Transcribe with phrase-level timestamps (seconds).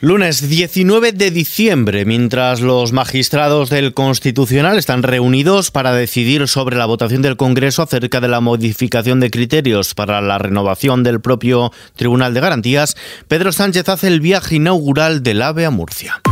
[0.00, 6.86] Lunes 19 de diciembre, mientras los magistrados del Constitucional están reunidos para decidir sobre la
[6.86, 12.32] votación del Congreso acerca de la modificación de criterios para la renovación del propio Tribunal
[12.32, 16.22] de Garantías, Pedro Sánchez hace el viaje inaugural del AVE a Murcia.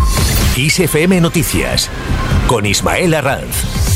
[0.56, 1.90] ISFM Noticias
[2.46, 3.95] con Ismael Arranz.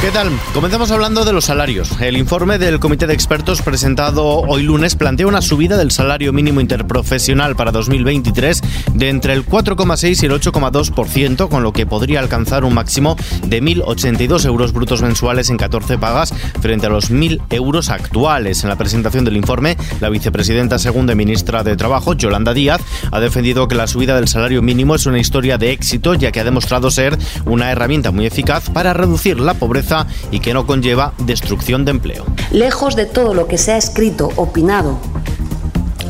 [0.00, 0.30] ¿Qué tal?
[0.54, 2.00] Comenzamos hablando de los salarios.
[2.00, 6.60] El informe del Comité de Expertos presentado hoy lunes plantea una subida del salario mínimo
[6.60, 8.62] interprofesional para 2023
[8.94, 13.60] de entre el 4,6 y el 8,2%, con lo que podría alcanzar un máximo de
[13.60, 18.62] 1.082 euros brutos mensuales en 14 pagas frente a los 1.000 euros actuales.
[18.62, 22.80] En la presentación del informe, la vicepresidenta segunda y ministra de Trabajo, Yolanda Díaz,
[23.10, 26.38] ha defendido que la subida del salario mínimo es una historia de éxito, ya que
[26.38, 29.87] ha demostrado ser una herramienta muy eficaz para reducir la pobreza
[30.30, 32.24] y que no conlleva destrucción de empleo.
[32.50, 34.98] Lejos de todo lo que se ha escrito, opinado,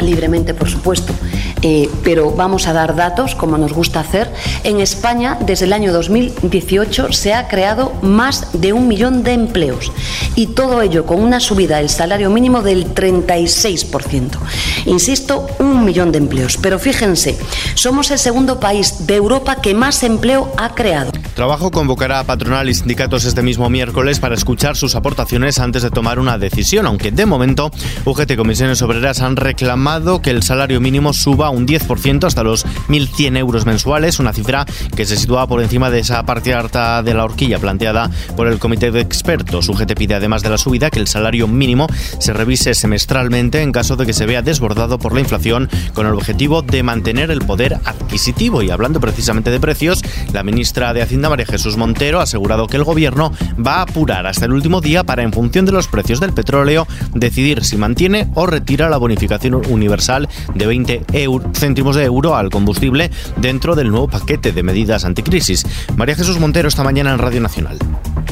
[0.00, 1.12] libremente por supuesto,
[1.62, 4.32] eh, pero vamos a dar datos como nos gusta hacer.
[4.64, 9.92] En España, desde el año 2018, se ha creado más de un millón de empleos
[10.36, 14.38] y todo ello con una subida del salario mínimo del 36%.
[14.86, 16.58] Insisto, un millón de empleos.
[16.60, 17.38] Pero fíjense,
[17.74, 21.12] somos el segundo país de Europa que más empleo ha creado.
[21.34, 25.90] Trabajo convocará a patronal y sindicatos este mismo miércoles para escuchar sus aportaciones antes de
[25.90, 27.70] tomar una decisión, aunque de momento
[28.04, 33.36] UGT Comisiones Obreras han reclamado que el salario mínimo suba un 10% hasta los 1.100
[33.38, 37.24] euros mensuales, una cifra que se sitúa por encima de esa parte alta de la
[37.24, 39.68] horquilla planteada por el Comité de Expertos.
[39.68, 41.86] UGT pide además de la subida que el salario mínimo
[42.18, 46.14] se revise semestralmente en caso de que se vea desbordado por la inflación con el
[46.14, 48.62] objetivo de mantener el poder adquisitivo.
[48.62, 52.76] Y hablando precisamente de precios, la ministra de Hacienda María Jesús Montero ha asegurado que
[52.76, 53.32] el gobierno
[53.64, 56.86] va a apurar hasta el último día para, en función de los precios del petróleo,
[57.14, 61.04] decidir si mantiene o retira la bonificación universal de 20
[61.52, 65.66] céntimos de euro al combustible dentro del nuevo paquete de medidas anticrisis.
[65.96, 67.78] María Jesús Montero esta mañana en Radio Nacional.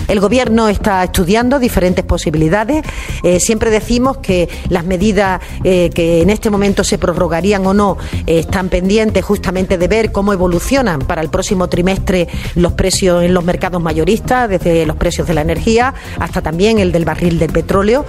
[0.09, 2.85] El Gobierno está estudiando diferentes posibilidades.
[3.23, 7.99] Eh, siempre decimos que las medidas eh, que en este momento se prorrogarían o no
[8.27, 13.35] eh, están pendientes justamente de ver cómo evolucionan para el próximo trimestre los precios en
[13.35, 17.53] los mercados mayoristas, desde los precios de la energía hasta también el del barril del
[17.53, 18.05] petróleo,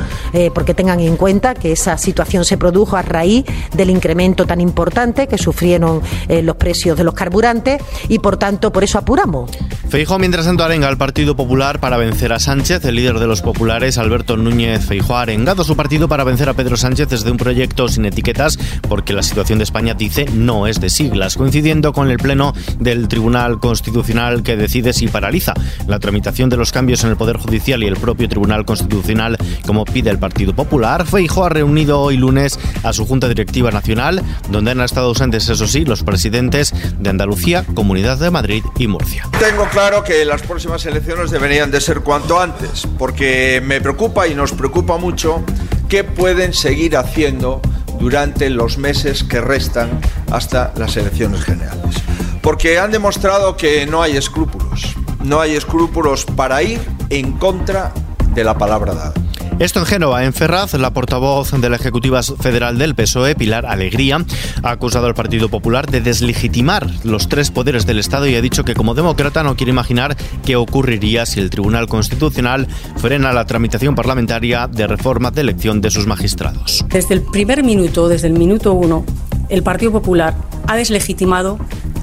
[0.53, 5.27] porque tengan en cuenta que esa situación se produjo a raíz del incremento tan importante
[5.27, 9.51] que sufrieron los precios de los carburantes y por tanto por eso apuramos.
[9.89, 12.83] Feijóo mientras tanto arenga al Partido Popular vencer a Sánchez.
[12.83, 16.53] El líder de los populares, Alberto Núñez Feijóo, ha arengado su partido para vencer a
[16.53, 18.59] Pedro Sánchez desde un proyecto sin etiquetas
[18.89, 23.07] porque la situación de España, dice, no es de siglas, coincidiendo con el pleno del
[23.07, 25.53] Tribunal Constitucional que decide si paraliza
[25.87, 29.85] la tramitación de los cambios en el Poder Judicial y el propio Tribunal Constitucional, como
[29.85, 31.05] pide el Partido Popular.
[31.05, 35.67] Feijóo ha reunido hoy lunes a su Junta Directiva Nacional, donde han estado ausentes, eso
[35.67, 39.27] sí, los presidentes de Andalucía, Comunidad de Madrid y Murcia.
[39.39, 44.35] Tengo claro que las próximas elecciones deberían de ser cuanto antes, porque me preocupa y
[44.35, 45.43] nos preocupa mucho
[45.89, 47.61] qué pueden seguir haciendo
[47.99, 49.99] durante los meses que restan
[50.31, 51.95] hasta las elecciones generales.
[52.41, 56.79] Porque han demostrado que no hay escrúpulos, no hay escrúpulos para ir
[57.09, 57.93] en contra
[58.33, 59.26] de la palabra dada.
[59.59, 64.23] Esto en Génova, en Ferraz, la portavoz de la Ejecutiva Federal del PSOE, Pilar Alegría,
[64.61, 68.63] ha acusado al Partido Popular de deslegitimar los tres poderes del Estado y ha dicho
[68.63, 70.15] que como demócrata no quiere imaginar
[70.45, 72.67] qué ocurriría si el Tribunal Constitucional
[72.97, 76.85] frena la tramitación parlamentaria de reforma de elección de sus magistrados.
[76.89, 79.05] Desde el primer minuto, desde el minuto uno,
[79.49, 80.35] el Partido Popular
[80.67, 81.57] ha deslegitimado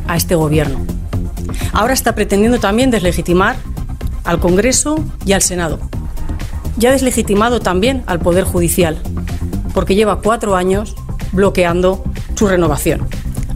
[0.09, 0.85] a este gobierno.
[1.73, 3.55] Ahora está pretendiendo también deslegitimar
[4.25, 5.79] al Congreso y al Senado
[6.77, 8.99] ya ha deslegitimado también al Poder Judicial,
[9.73, 10.95] porque lleva cuatro años
[11.33, 12.05] bloqueando
[12.35, 13.07] su renovación.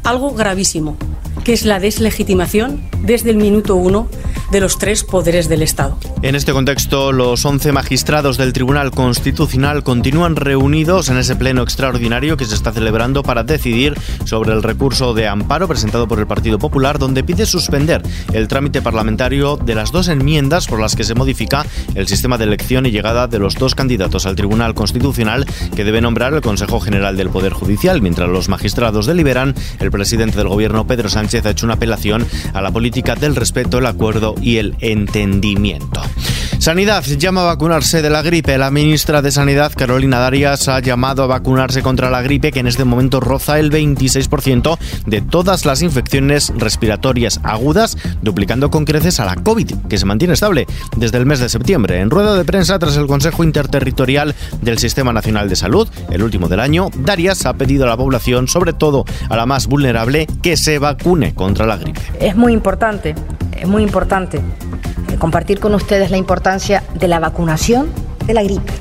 [0.05, 0.97] Algo gravísimo,
[1.45, 4.09] que es la deslegitimación desde el minuto uno
[4.51, 5.99] de los tres poderes del Estado.
[6.23, 12.37] En este contexto, los 11 magistrados del Tribunal Constitucional continúan reunidos en ese pleno extraordinario
[12.37, 13.95] que se está celebrando para decidir
[14.25, 18.03] sobre el recurso de amparo presentado por el Partido Popular, donde pide suspender
[18.33, 22.45] el trámite parlamentario de las dos enmiendas por las que se modifica el sistema de
[22.45, 25.47] elección y llegada de los dos candidatos al Tribunal Constitucional
[25.77, 28.03] que debe nombrar el Consejo General del Poder Judicial.
[28.03, 32.61] Mientras los magistrados deliberan, el presidente del Gobierno, Pedro Sánchez, ha hecho una apelación a
[32.61, 36.03] la política del respeto, el acuerdo y el entendimiento.
[36.59, 38.59] Sanidad llama a vacunarse de la gripe.
[38.59, 42.67] La ministra de Sanidad, Carolina Darias, ha llamado a vacunarse contra la gripe que en
[42.67, 44.77] este momento roza el 26%
[45.07, 50.35] de todas las infecciones respiratorias agudas, duplicando con creces a la COVID, que se mantiene
[50.35, 52.01] estable desde el mes de septiembre.
[52.01, 56.49] En rueda de prensa tras el Consejo Interterritorial del Sistema Nacional de Salud, el último
[56.49, 60.57] del año, Darias ha pedido a la población, sobre todo a la más vulnerable, que
[60.57, 62.01] se vacune contra la gripe.
[62.21, 63.15] Es muy importante,
[63.61, 64.41] es muy importante
[65.19, 67.91] compartir con ustedes la importancia de la vacunación
[68.27, 68.73] de la gripe.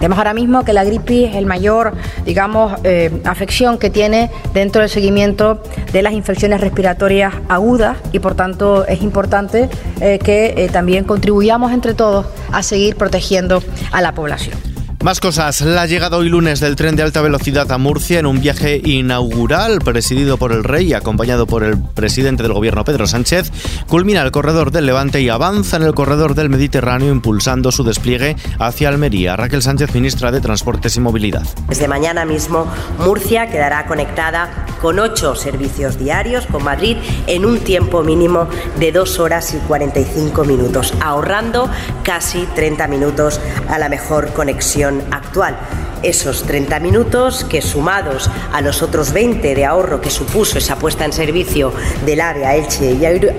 [0.00, 1.94] Vemos ahora mismo que la gripe es el mayor,
[2.26, 5.62] digamos, eh, afección que tiene dentro del seguimiento
[5.92, 9.70] de las infecciones respiratorias agudas y por tanto es importante
[10.00, 14.75] eh, que eh, también contribuyamos entre todos a seguir protegiendo a la población.
[15.06, 15.60] Más cosas.
[15.60, 19.78] La llegada hoy lunes del tren de alta velocidad a Murcia en un viaje inaugural
[19.78, 23.52] presidido por el rey y acompañado por el presidente del gobierno Pedro Sánchez
[23.86, 28.34] culmina el corredor del Levante y avanza en el corredor del Mediterráneo impulsando su despliegue
[28.58, 29.36] hacia Almería.
[29.36, 31.46] Raquel Sánchez, ministra de Transportes y Movilidad.
[31.68, 32.66] Desde mañana mismo
[32.98, 36.96] Murcia quedará conectada con ocho servicios diarios con Madrid
[37.28, 38.48] en un tiempo mínimo
[38.80, 41.70] de dos horas y 45 minutos, ahorrando
[42.02, 45.56] casi 30 minutos a la mejor conexión actual.
[46.02, 51.04] Esos 30 minutos que sumados a los otros 20 de ahorro que supuso esa puesta
[51.04, 51.72] en servicio
[52.04, 52.92] del área Elche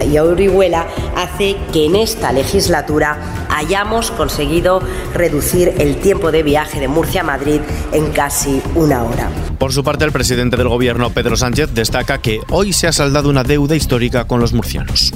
[0.05, 3.17] y Orihuela hace que en esta legislatura
[3.49, 4.81] hayamos conseguido
[5.13, 7.61] reducir el tiempo de viaje de Murcia a Madrid
[7.91, 9.29] en casi una hora.
[9.57, 13.29] Por su parte, el presidente del gobierno, Pedro Sánchez, destaca que hoy se ha saldado
[13.29, 15.13] una deuda histórica con los murcianos.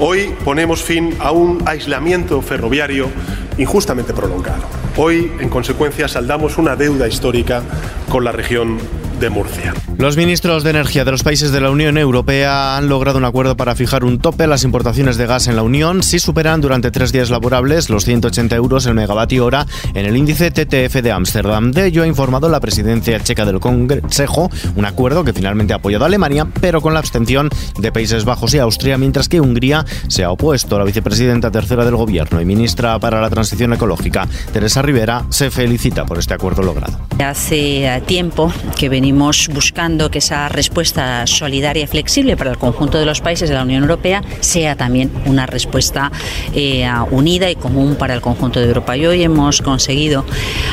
[0.00, 3.08] Hoy ponemos fin a un aislamiento ferroviario
[3.56, 4.77] injustamente prolongado.
[5.00, 7.62] Hoy, en consecuencia, saldamos una deuda histórica
[8.08, 8.78] con la región
[9.18, 9.74] de Murcia.
[9.98, 13.56] Los ministros de Energía de los países de la Unión Europea han logrado un acuerdo
[13.56, 16.92] para fijar un tope a las importaciones de gas en la Unión si superan durante
[16.92, 21.72] tres días laborables los 180 euros el megavatio hora en el índice TTF de Ámsterdam.
[21.72, 26.04] De ello ha informado la presidencia checa del Consejo, un acuerdo que finalmente ha apoyado
[26.04, 30.22] a Alemania, pero con la abstención de Países Bajos y Austria, mientras que Hungría se
[30.22, 30.78] ha opuesto.
[30.78, 36.06] La vicepresidenta tercera del Gobierno y ministra para la Transición Ecológica, Teresa Rivera, se felicita
[36.06, 37.00] por este acuerdo logrado.
[37.18, 42.98] Hace eh, tiempo que venimos buscando que esa respuesta solidaria y flexible para el conjunto
[42.98, 46.10] de los países de la Unión Europea sea también una respuesta
[46.54, 48.96] eh, unida y común para el conjunto de Europa.
[48.96, 50.24] Y hoy hemos conseguido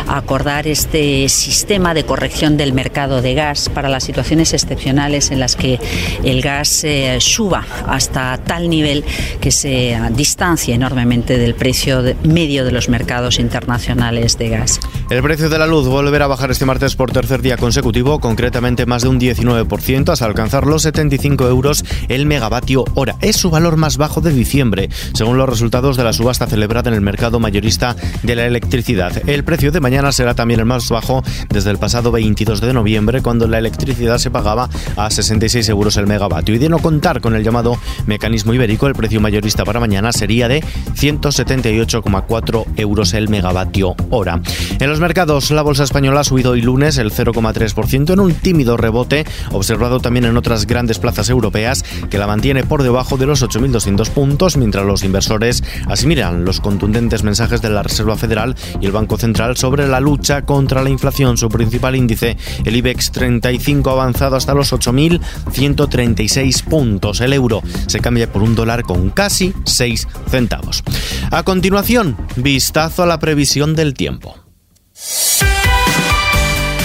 [0.08, 5.56] acordar este sistema de corrección del mercado de gas para las situaciones excepcionales en las
[5.56, 5.80] que
[6.24, 9.04] el gas eh, suba hasta tal nivel
[9.40, 14.80] que se distancia enormemente del precio medio de los mercados internacionales de gas.
[15.10, 18.88] El precio de la luz volverá a bajar este martes por tercer día consecutivo, concretamente
[18.88, 23.18] más de un 19%, hasta alcanzar los 75 euros el megavatio hora.
[23.22, 26.96] Es su valor más bajo de diciembre, según los resultados de la subasta celebrada en
[26.96, 29.30] el mercado mayorista de la electricidad.
[29.30, 33.22] El precio de mañana será también el más bajo desde el pasado 22 de noviembre,
[33.22, 36.56] cuando la electricidad se pagaba a 66 euros el megavatio.
[36.56, 37.78] Y de no contar con el llamado
[38.08, 40.64] mecanismo ibérico, el precio mayorista para mañana sería de
[40.96, 44.42] 178,4 euros el megavatio hora.
[44.80, 49.26] En los mercados, la bolsa española ha subido hoy lunes el 0,3% un tímido rebote
[49.52, 54.10] observado también en otras grandes plazas europeas que la mantiene por debajo de los 8.200
[54.10, 59.18] puntos, mientras los inversores asimilan los contundentes mensajes de la Reserva Federal y el Banco
[59.18, 61.38] Central sobre la lucha contra la inflación.
[61.38, 67.22] Su principal índice, el IBEX 35, ha avanzado hasta los 8.136 puntos.
[67.22, 70.84] El euro se cambia por un dólar con casi 6 centavos.
[71.32, 74.36] A continuación, vistazo a la previsión del tiempo.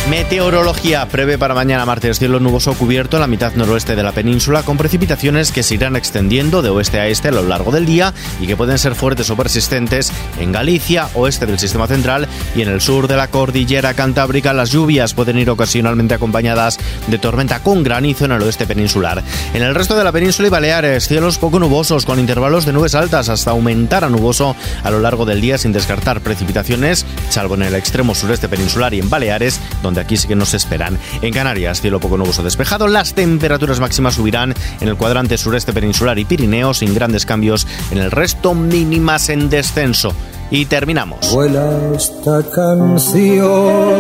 [0.08, 4.64] Meteorología prevé para mañana martes cielo nuboso cubierto en la mitad noroeste de la península
[4.64, 8.12] con precipitaciones que se irán extendiendo de oeste a este a lo largo del día
[8.40, 12.26] y que pueden ser fuertes o persistentes en Galicia, oeste del sistema central
[12.56, 14.52] y en el sur de la cordillera cantábrica.
[14.52, 19.22] Las lluvias pueden ir ocasionalmente acompañadas de tormenta con granizo en el oeste peninsular.
[19.54, 22.96] En el resto de la península y Baleares, cielos poco nubosos con intervalos de nubes
[22.96, 27.62] altas hasta aumentar a nuboso a lo largo del día sin descartar precipitaciones, salvo en
[27.62, 30.98] el extremo sureste peninsular y en Baleares, donde aquí sí que nos esperan.
[31.22, 36.18] En Canarias, cielo poco nuboso despejado, las temperaturas máximas subirán en el cuadrante sureste peninsular
[36.18, 40.14] y Pirineo sin grandes cambios en el resto, mínimas en descenso.
[40.50, 41.32] Y terminamos.
[41.32, 43.92] Vuela esta canción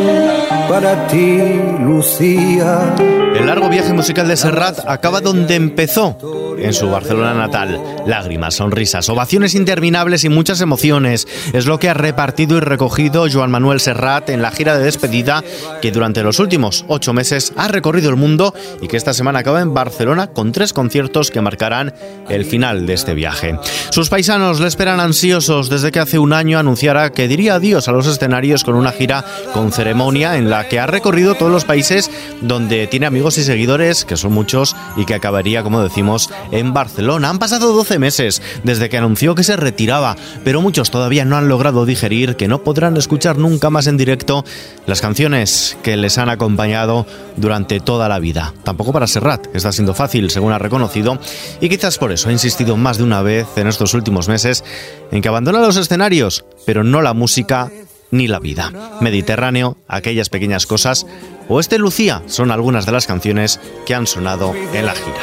[0.68, 1.38] para ti,
[1.80, 2.94] Lucía.
[3.34, 6.16] El largo viaje musical de Serrat acaba donde empezó
[6.58, 7.80] en su Barcelona natal.
[8.06, 11.26] Lágrimas, sonrisas, ovaciones interminables y muchas emociones.
[11.52, 15.44] Es lo que ha repartido y recogido Joan Manuel Serrat en la gira de despedida
[15.80, 18.52] que durante los últimos ocho meses ha recorrido el mundo
[18.82, 21.94] y que esta semana acaba en Barcelona con tres conciertos que marcarán
[22.28, 23.58] el final de este viaje.
[23.90, 27.92] Sus paisanos le esperan ansiosos desde que hace un año anunciara que diría adiós a
[27.92, 32.10] los escenarios con una gira con ceremonia en la que ha recorrido todos los países
[32.40, 37.30] donde tiene amigos y seguidores, que son muchos, y que acabaría, como decimos, en Barcelona.
[37.30, 41.48] Han pasado 12 meses desde que anunció que se retiraba, pero muchos todavía no han
[41.48, 44.44] logrado digerir que no podrán escuchar nunca más en directo
[44.86, 47.06] las canciones que les han acompañado
[47.36, 48.54] durante toda la vida.
[48.64, 51.18] Tampoco para Serrat está siendo fácil, según ha reconocido,
[51.60, 54.64] y quizás por eso ha insistido más de una vez en estos últimos meses
[55.10, 56.29] en que abandona los escenarios,
[56.66, 57.70] pero no la música
[58.10, 58.72] ni la vida.
[59.00, 61.06] Mediterráneo, aquellas pequeñas cosas,
[61.48, 65.22] o este Lucía son algunas de las canciones que han sonado en la gira.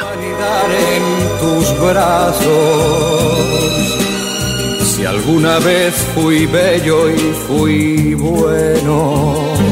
[4.83, 9.66] Si alguna vez fui bello y fui bueno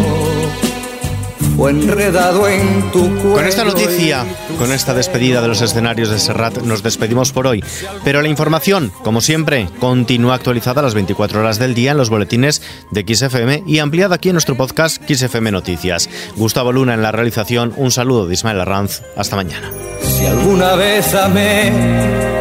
[1.69, 4.25] enredado en tu Con esta noticia,
[4.59, 7.63] con esta despedida de los escenarios de Serrat, nos despedimos por hoy.
[8.03, 12.09] Pero la información, como siempre, continúa actualizada a las 24 horas del día en los
[12.09, 16.09] boletines de XFM y ampliada aquí en nuestro podcast XFM Noticias.
[16.35, 19.01] Gustavo Luna en la realización, un saludo de Ismael Arranz.
[19.15, 19.71] Hasta mañana.
[20.01, 21.71] Si alguna vez amé,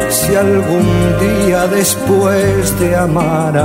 [0.09, 0.87] si algún
[1.19, 3.55] día después de amar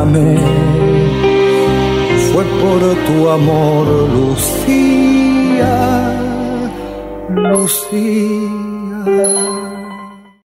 [2.33, 5.10] fue por tu amor, Lucía.
[7.37, 9.05] Lucía.